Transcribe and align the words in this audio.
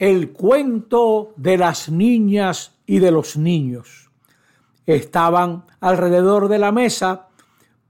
el 0.00 0.32
cuento 0.32 1.34
de 1.36 1.58
las 1.58 1.90
niñas 1.90 2.74
y 2.86 3.00
de 3.00 3.10
los 3.10 3.36
niños. 3.36 4.10
Estaban 4.86 5.66
alrededor 5.78 6.48
de 6.48 6.58
la 6.58 6.72
mesa 6.72 7.28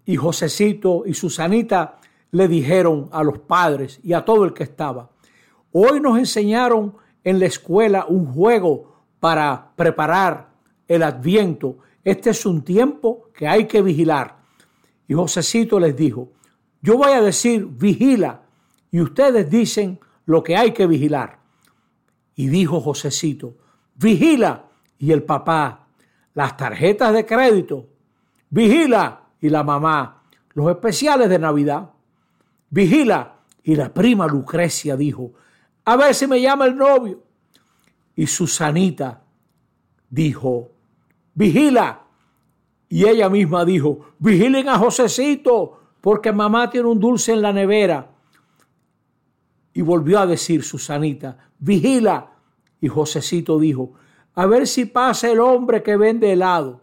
y 0.04 0.16
Josecito 0.16 1.04
y 1.06 1.14
Susanita 1.14 2.00
le 2.32 2.48
dijeron 2.48 3.08
a 3.12 3.22
los 3.22 3.38
padres 3.38 4.00
y 4.02 4.12
a 4.12 4.24
todo 4.24 4.44
el 4.44 4.52
que 4.52 4.64
estaba, 4.64 5.08
hoy 5.70 6.00
nos 6.00 6.18
enseñaron 6.18 6.96
en 7.22 7.38
la 7.38 7.46
escuela 7.46 8.06
un 8.08 8.26
juego 8.26 9.04
para 9.20 9.70
preparar 9.76 10.50
el 10.88 11.04
adviento. 11.04 11.78
Este 12.02 12.30
es 12.30 12.44
un 12.44 12.62
tiempo 12.62 13.28
que 13.32 13.46
hay 13.46 13.66
que 13.66 13.82
vigilar. 13.82 14.36
Y 15.06 15.14
Josecito 15.14 15.78
les 15.78 15.96
dijo, 15.96 16.32
yo 16.82 16.96
voy 16.96 17.12
a 17.12 17.22
decir 17.22 17.66
vigila 17.66 18.42
y 18.90 19.00
ustedes 19.00 19.48
dicen 19.48 20.00
lo 20.26 20.42
que 20.42 20.56
hay 20.56 20.72
que 20.72 20.88
vigilar. 20.88 21.39
Y 22.40 22.48
dijo 22.48 22.80
Josecito, 22.80 23.54
vigila. 23.96 24.64
Y 24.96 25.12
el 25.12 25.24
papá, 25.24 25.88
las 26.32 26.56
tarjetas 26.56 27.12
de 27.12 27.26
crédito, 27.26 27.86
vigila. 28.48 29.24
Y 29.42 29.50
la 29.50 29.62
mamá, 29.62 30.22
los 30.54 30.70
especiales 30.70 31.28
de 31.28 31.38
Navidad, 31.38 31.90
vigila. 32.70 33.40
Y 33.62 33.76
la 33.76 33.92
prima 33.92 34.26
Lucrecia 34.26 34.96
dijo, 34.96 35.34
a 35.84 35.96
ver 35.96 36.14
si 36.14 36.26
me 36.26 36.40
llama 36.40 36.64
el 36.64 36.76
novio. 36.76 37.22
Y 38.16 38.26
Susanita 38.26 39.22
dijo, 40.08 40.70
vigila. 41.34 42.04
Y 42.88 43.04
ella 43.04 43.28
misma 43.28 43.66
dijo, 43.66 44.14
vigilen 44.18 44.66
a 44.70 44.78
Josecito, 44.78 45.78
porque 46.00 46.32
mamá 46.32 46.70
tiene 46.70 46.88
un 46.88 46.98
dulce 46.98 47.34
en 47.34 47.42
la 47.42 47.52
nevera. 47.52 48.12
Y 49.74 49.82
volvió 49.82 50.20
a 50.20 50.26
decir 50.26 50.64
Susanita, 50.64 51.36
vigila. 51.58 52.28
Y 52.80 52.88
Josecito 52.88 53.58
dijo, 53.58 53.92
a 54.34 54.46
ver 54.46 54.66
si 54.66 54.86
pasa 54.86 55.30
el 55.30 55.40
hombre 55.40 55.82
que 55.82 55.96
vende 55.96 56.32
helado. 56.32 56.80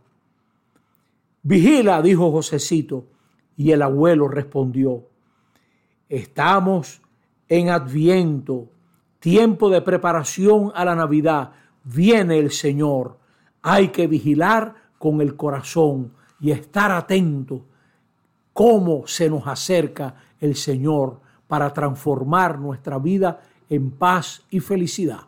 Vigila, 1.43 2.01
dijo 2.01 2.31
Josecito. 2.31 3.05
Y 3.55 3.71
el 3.71 3.81
abuelo 3.81 4.27
respondió, 4.27 5.07
estamos 6.09 7.01
en 7.47 7.69
adviento, 7.69 8.69
tiempo 9.19 9.69
de 9.69 9.81
preparación 9.81 10.71
a 10.75 10.85
la 10.85 10.95
Navidad. 10.95 11.53
Viene 11.83 12.37
el 12.37 12.51
Señor. 12.51 13.17
Hay 13.63 13.87
que 13.89 14.05
vigilar 14.07 14.75
con 14.99 15.21
el 15.21 15.35
corazón 15.35 16.13
y 16.39 16.51
estar 16.51 16.91
atento 16.91 17.65
cómo 18.53 19.07
se 19.07 19.29
nos 19.29 19.47
acerca 19.47 20.15
el 20.39 20.55
Señor 20.55 21.21
para 21.47 21.71
transformar 21.73 22.59
nuestra 22.59 22.97
vida 22.99 23.41
en 23.69 23.91
paz 23.91 24.43
y 24.49 24.59
felicidad. 24.59 25.21